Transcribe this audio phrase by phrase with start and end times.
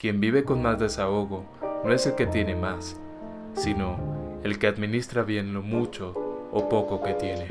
[0.00, 1.44] Quien vive con más desahogo
[1.84, 2.98] no es el que tiene más,
[3.52, 7.46] sino el que administra bien lo mucho o poco que tiene.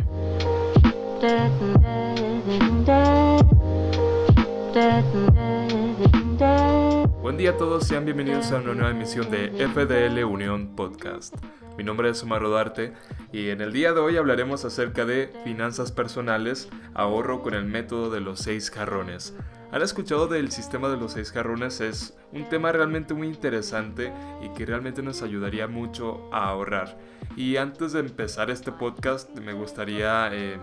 [7.22, 11.36] Buen día a todos, sean bienvenidos a una nueva emisión de FDL Unión Podcast.
[11.78, 12.94] Mi nombre es Omar Rodarte
[13.32, 18.10] y en el día de hoy hablaremos acerca de finanzas personales, ahorro con el método
[18.10, 19.36] de los seis jarrones.
[19.72, 21.80] ¿Han escuchado del sistema de los seis jarrones?
[21.80, 26.98] Es un tema realmente muy interesante y que realmente nos ayudaría mucho a ahorrar.
[27.36, 30.58] Y antes de empezar este podcast me gustaría eh,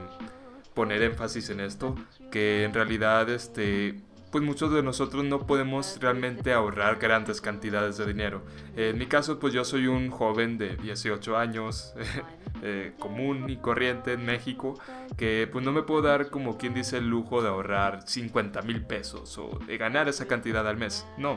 [0.74, 1.94] poner énfasis en esto,
[2.32, 4.02] que en realidad este,
[4.32, 8.42] pues muchos de nosotros no podemos realmente ahorrar grandes cantidades de dinero.
[8.76, 11.94] En mi caso, pues yo soy un joven de 18 años,
[12.62, 14.78] eh, común y corriente en México,
[15.16, 18.84] que pues no me puedo dar como quien dice el lujo de ahorrar 50 mil
[18.84, 21.06] pesos o de ganar esa cantidad al mes.
[21.18, 21.36] No,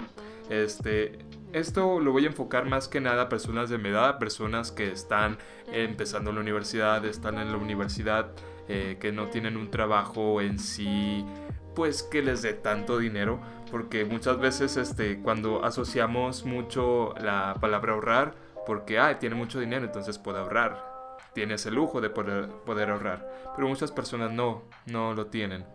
[0.50, 1.20] este,
[1.54, 4.92] esto lo voy a enfocar más que nada a personas de mi edad, personas que
[4.92, 5.38] están
[5.72, 8.32] empezando la universidad, están en la universidad,
[8.68, 11.26] eh, que no tienen un trabajo en sí
[11.76, 13.40] pues que les dé tanto dinero
[13.72, 18.36] porque muchas veces este cuando asociamos mucho la palabra ahorrar
[18.68, 20.89] porque ah, tiene mucho dinero entonces puede ahorrar
[21.34, 25.66] tiene ese lujo de poder, poder ahorrar pero muchas personas no no lo tienen.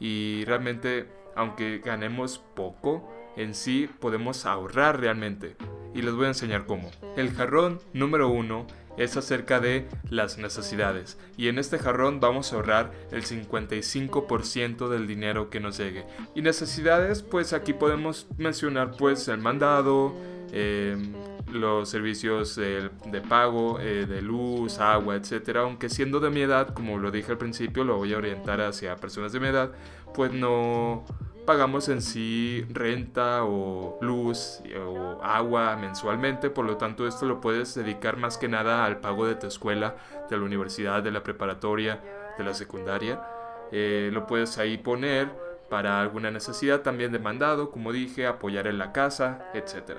[0.00, 5.56] Y realmente aunque ganemos poco en sí podemos ahorrar realmente.
[5.94, 6.90] Y les voy a enseñar cómo.
[7.16, 8.66] El jarrón número uno
[8.96, 11.18] es acerca de las necesidades.
[11.36, 16.04] Y en este jarrón vamos a ahorrar el 55% del dinero que nos llegue.
[16.34, 20.14] Y necesidades pues aquí podemos mencionar pues el mandado
[20.52, 21.12] em,
[21.54, 22.90] los servicios de,
[23.28, 27.38] pago eh, de luz agua etcétera aunque siendo de mi edad como lo dije al
[27.38, 29.72] principio lo voy a orientar hacia personas de mi edad
[30.14, 31.04] pues no
[31.44, 37.74] pagamos en sí renta o luz o agua mensualmente, por lo tanto esto lo puedes
[37.74, 39.96] dedicar más que nada al pago de tu escuela,
[40.30, 42.00] de la universidad, de la preparatoria,
[42.38, 43.20] de la secundaria.
[43.72, 45.28] Eh, lo puedes ahí poner
[45.68, 49.98] para alguna necesidad también de mandado, como dije, apoyar en la casa, etc.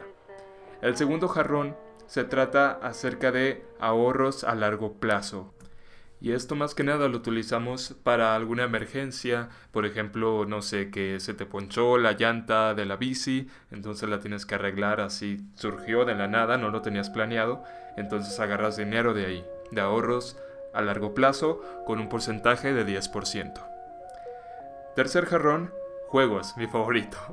[0.81, 1.75] El segundo jarrón
[2.08, 5.53] se trata acerca de ahorros a largo plazo.
[6.22, 11.19] Y esto más que nada lo utilizamos para alguna emergencia, por ejemplo, no sé, que
[11.19, 16.06] se te ponchó la llanta de la bici, entonces la tienes que arreglar así, surgió
[16.06, 17.64] de la nada, no lo tenías planeado,
[17.97, 20.38] entonces agarras dinero de ahí, de ahorros
[20.74, 23.53] a largo plazo con un porcentaje de 10%.
[24.96, 25.74] Tercer jarrón,
[26.16, 27.18] juegos, mi favorito.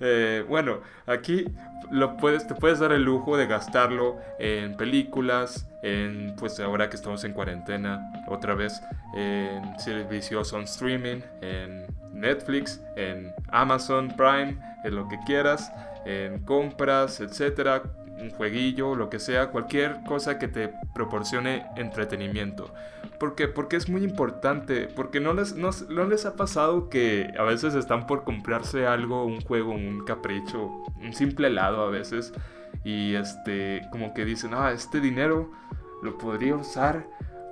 [0.00, 1.44] Eh, bueno, aquí
[1.90, 6.94] lo puedes, te puedes dar el lujo de gastarlo en películas, en pues ahora que
[6.94, 8.80] estamos en cuarentena, otra vez
[9.16, 15.72] en servicios on streaming, en Netflix, en Amazon Prime, en lo que quieras,
[16.06, 17.82] en compras, etcétera,
[18.20, 22.72] un jueguillo, lo que sea, cualquier cosa que te proporcione entretenimiento.
[23.18, 23.48] ¿Por qué?
[23.48, 25.70] Porque es muy importante, porque no les, no,
[26.08, 31.12] les ha pasado que a veces están por comprarse algo, un juego, un capricho, un
[31.12, 32.32] simple helado a veces,
[32.84, 35.50] y este, como que dicen, ah, este dinero
[36.02, 37.08] lo podría usar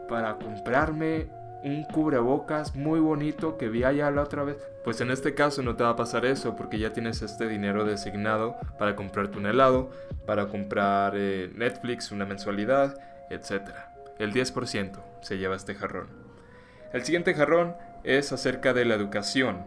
[0.09, 1.29] para comprarme
[1.67, 4.57] un cubrebocas muy bonito que vi allá la otra vez.
[4.85, 7.85] Pues en este caso no te va a pasar eso porque ya tienes este dinero
[7.85, 9.91] designado para comprarte un helado,
[10.27, 12.97] para comprar eh, Netflix, una mensualidad,
[13.31, 13.71] etc.
[14.21, 16.07] El 10% se lleva este jarrón.
[16.93, 17.75] El siguiente jarrón
[18.05, 19.67] es acerca de la educación.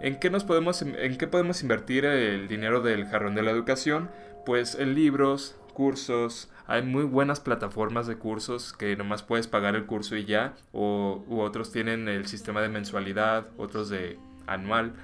[0.00, 4.10] ¿En qué, nos podemos, ¿En qué podemos invertir el dinero del jarrón de la educación?
[4.44, 9.86] Pues en libros, cursos, hay muy buenas plataformas de cursos que nomás puedes pagar el
[9.86, 14.94] curso y ya, o u otros tienen el sistema de mensualidad, otros de anual.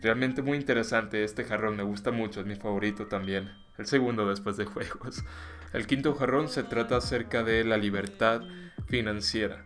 [0.00, 3.50] Realmente muy interesante este jarrón, me gusta mucho, es mi favorito también.
[3.78, 5.24] El segundo después de juegos.
[5.72, 8.42] El quinto jarrón se trata acerca de la libertad
[8.86, 9.64] financiera.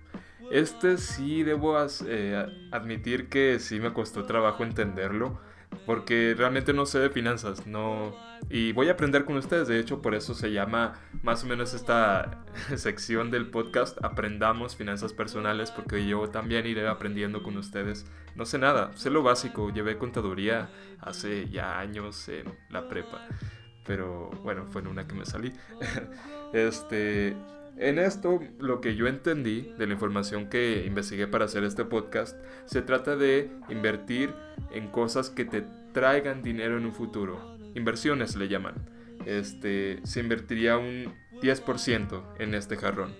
[0.51, 1.77] Este sí debo
[2.07, 5.39] eh, admitir que sí me costó trabajo entenderlo
[5.87, 8.15] porque realmente no sé de finanzas, no
[8.51, 11.75] y voy a aprender con ustedes, de hecho por eso se llama más o menos
[11.75, 12.45] esta
[12.77, 18.07] sección del podcast Aprendamos finanzas personales porque yo también iré aprendiendo con ustedes.
[18.35, 20.71] No sé nada, sé lo básico, llevé contaduría
[21.01, 23.27] hace ya años en la prepa,
[23.85, 25.53] pero bueno, fue en una que me salí.
[26.53, 27.37] este
[27.77, 32.37] en esto, lo que yo entendí de la información que investigué para hacer este podcast,
[32.67, 34.35] se trata de invertir
[34.73, 37.57] en cosas que te traigan dinero en un futuro.
[37.75, 38.75] Inversiones le llaman.
[39.27, 43.15] Este, se invertiría un 10% en este jarrón.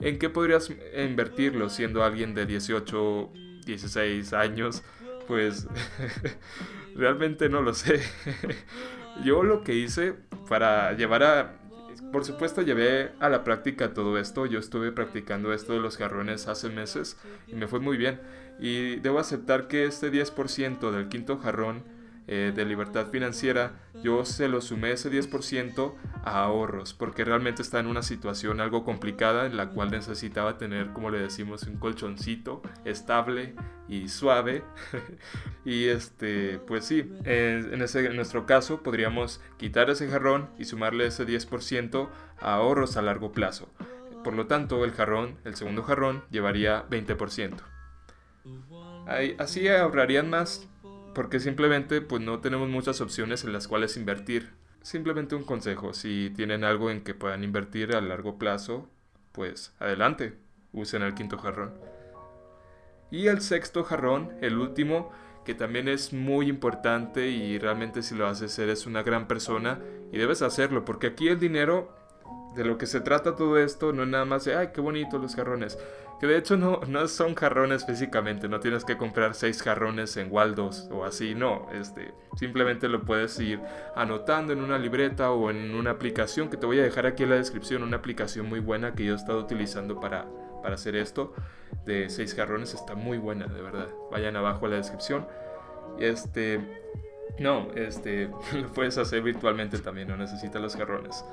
[0.00, 3.32] ¿En qué podrías invertirlo siendo alguien de 18,
[3.64, 4.82] 16 años?
[5.26, 5.66] Pues
[6.94, 8.00] realmente no lo sé.
[9.24, 10.14] yo lo que hice
[10.48, 11.60] para llevar a...
[12.12, 16.46] Por supuesto llevé a la práctica todo esto, yo estuve practicando esto de los jarrones
[16.46, 18.20] hace meses y me fue muy bien.
[18.60, 21.95] Y debo aceptar que este 10% del quinto jarrón
[22.28, 25.94] eh, de libertad financiera, yo se lo sumé ese 10%
[26.24, 30.92] a ahorros, porque realmente está en una situación algo complicada en la cual necesitaba tener,
[30.92, 33.54] como le decimos, un colchoncito estable
[33.88, 34.64] y suave.
[35.64, 41.06] y este, pues sí, en, ese, en nuestro caso podríamos quitar ese jarrón y sumarle
[41.06, 42.08] ese 10%
[42.40, 43.68] a ahorros a largo plazo.
[44.24, 47.60] Por lo tanto, el jarrón, el segundo jarrón, llevaría 20%.
[49.38, 50.68] Así ahorrarían más
[51.16, 54.52] porque simplemente pues no tenemos muchas opciones en las cuales invertir.
[54.82, 58.90] Simplemente un consejo, si tienen algo en que puedan invertir a largo plazo,
[59.32, 60.34] pues adelante,
[60.72, 61.72] usen el quinto jarrón.
[63.10, 65.10] Y el sexto jarrón, el último,
[65.46, 69.80] que también es muy importante y realmente si lo haces eres una gran persona
[70.12, 71.95] y debes hacerlo, porque aquí el dinero,
[72.56, 75.18] de lo que se trata todo esto, no es nada más de, ay, qué bonito
[75.18, 75.78] los jarrones.
[76.18, 80.32] Que de hecho no, no son jarrones físicamente, no tienes que comprar seis jarrones en
[80.32, 83.60] Waldos o así, no, este, simplemente lo puedes ir
[83.94, 87.30] anotando en una libreta o en una aplicación que te voy a dejar aquí en
[87.30, 90.26] la descripción, una aplicación muy buena que yo he estado utilizando para,
[90.62, 91.34] para hacer esto,
[91.84, 95.26] de seis jarrones, está muy buena, de verdad, vayan abajo a la descripción.
[95.98, 96.60] Este,
[97.38, 101.24] no, este, lo puedes hacer virtualmente también, no necesitas los jarrones.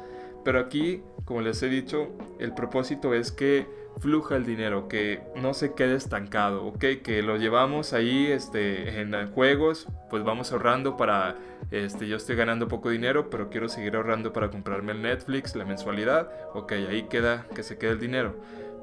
[0.43, 2.09] Pero aquí, como les he dicho,
[2.39, 3.65] el propósito es que
[3.99, 6.85] fluja el dinero, que no se quede estancado, ¿ok?
[7.03, 11.35] Que lo llevamos ahí este, en juegos, pues vamos ahorrando para,
[11.71, 15.65] este, yo estoy ganando poco dinero, pero quiero seguir ahorrando para comprarme el Netflix, la
[15.65, 18.35] mensualidad, ok, ahí queda, que se quede el dinero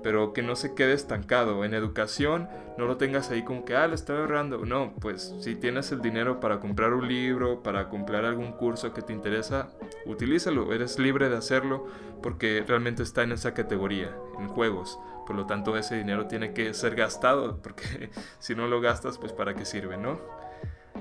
[0.03, 1.65] pero que no se quede estancado.
[1.65, 2.49] En educación
[2.79, 4.65] no lo tengas ahí como que, ah, lo estoy ahorrando.
[4.65, 9.03] No, pues si tienes el dinero para comprar un libro, para comprar algún curso que
[9.03, 9.69] te interesa,
[10.07, 11.87] utilízalo, eres libre de hacerlo
[12.23, 14.99] porque realmente está en esa categoría, en juegos.
[15.27, 19.33] Por lo tanto, ese dinero tiene que ser gastado, porque si no lo gastas, pues
[19.33, 20.21] para qué sirve, ¿no?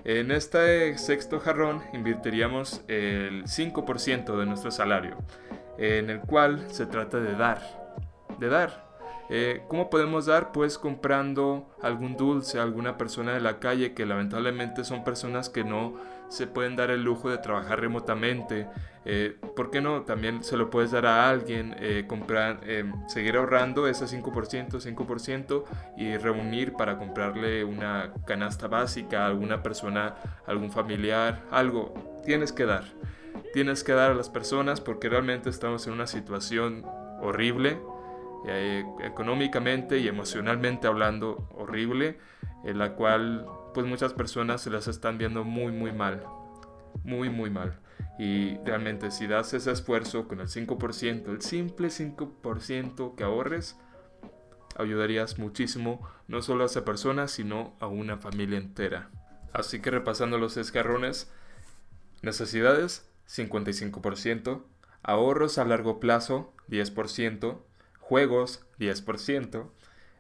[0.04, 5.18] En este sexto jarrón invertiríamos el 5% de nuestro salario,
[5.78, 7.62] en el cual se trata de dar,
[8.40, 8.90] de dar.
[9.30, 10.52] Eh, ¿Cómo podemos dar?
[10.52, 15.64] Pues comprando algún dulce a alguna persona de la calle que lamentablemente son personas que
[15.64, 15.96] no
[16.30, 18.68] se pueden dar el lujo de trabajar remotamente.
[19.06, 20.04] Eh, ¿Por qué no?
[20.04, 22.62] También se lo puedes dar a alguien, eh, comprar,
[23.08, 25.64] seguir ahorrando ese 5%, 5%
[25.98, 30.16] y reunir para comprarle una canasta básica a alguna persona,
[30.46, 32.22] algún familiar, algo.
[32.26, 32.84] Tienes que dar.
[33.54, 36.86] Tienes que dar a las personas porque realmente estamos en una situación
[37.22, 37.80] horrible
[38.48, 42.18] eh, económicamente y emocionalmente hablando horrible,
[42.64, 46.24] en la cual pues muchas personas se las están viendo muy muy mal,
[47.04, 47.80] muy muy mal.
[48.18, 53.78] Y realmente si das ese esfuerzo con el 5%, el simple 5% que ahorres,
[54.78, 59.10] ayudarías muchísimo no solo a esa persona, sino a una familia entera.
[59.54, 61.32] Así que repasando los escarrones,
[62.22, 64.64] necesidades 55%,
[65.04, 67.60] ahorros a largo plazo 10%,
[68.00, 69.70] juegos 10%,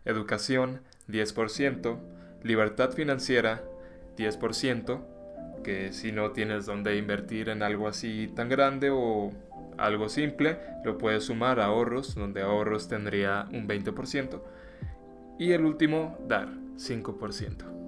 [0.06, 3.62] educación 10%, libertad financiera
[4.18, 5.02] 10%,
[5.64, 9.32] que si no tienes donde invertir en algo así tan grande o
[9.78, 14.42] algo simple, lo puedes sumar a ahorros, donde ahorros tendría un 20%,
[15.38, 17.80] y el último, dar 5%.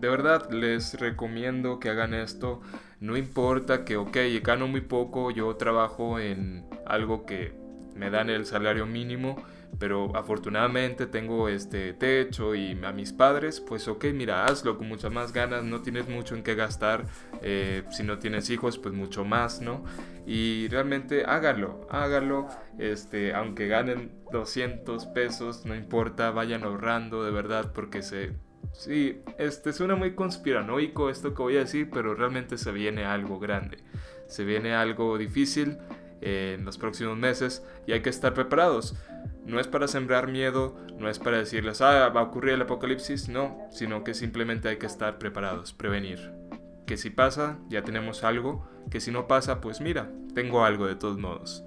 [0.00, 2.60] De verdad les recomiendo que hagan esto.
[3.00, 7.54] No importa que, ok, gano muy poco, yo trabajo en algo que
[7.94, 9.42] me dan el salario mínimo,
[9.78, 15.12] pero afortunadamente tengo este techo y a mis padres, pues ok, mira, hazlo con muchas
[15.12, 17.06] más ganas, no tienes mucho en qué gastar,
[17.42, 19.84] eh, si no tienes hijos, pues mucho más, ¿no?
[20.26, 27.72] Y realmente hágalo, hágalo, este, aunque ganen 200 pesos, no importa, vayan ahorrando de verdad,
[27.72, 28.32] porque se...
[28.72, 33.38] Sí, este suena muy conspiranoico esto que voy a decir, pero realmente se viene algo
[33.38, 33.78] grande,
[34.26, 35.78] se viene algo difícil
[36.20, 38.96] en los próximos meses y hay que estar preparados.
[39.44, 43.28] No es para sembrar miedo, no es para decirles, ah, va a ocurrir el apocalipsis,
[43.28, 46.32] no, sino que simplemente hay que estar preparados, prevenir.
[46.86, 50.96] Que si pasa, ya tenemos algo, que si no pasa, pues mira, tengo algo de
[50.96, 51.64] todos modos.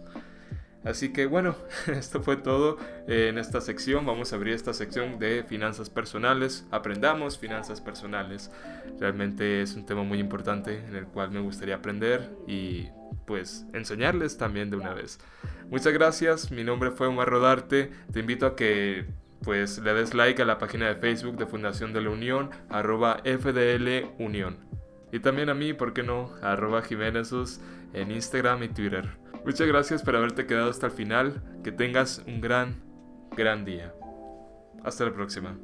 [0.88, 1.56] Así que bueno,
[1.88, 4.06] esto fue todo en esta sección.
[4.06, 6.66] Vamos a abrir esta sección de finanzas personales.
[6.72, 8.52] Aprendamos finanzas personales.
[9.00, 12.88] Realmente es un tema muy importante en el cual me gustaría aprender y
[13.28, 15.20] pues enseñarles también de una vez.
[15.70, 19.06] Muchas gracias, mi nombre fue Omar Rodarte, te invito a que
[19.44, 23.22] pues le des like a la página de Facebook de Fundación de la Unión, arroba
[23.24, 24.58] FDL Unión.
[25.12, 26.34] Y también a mí, ¿por qué no?
[26.42, 27.62] Arroba Jiménezos
[27.94, 29.10] en Instagram y Twitter.
[29.46, 31.42] Muchas gracias por haberte quedado hasta el final.
[31.64, 32.84] Que tengas un gran,
[33.36, 33.94] gran día.
[34.84, 35.58] Hasta la próxima.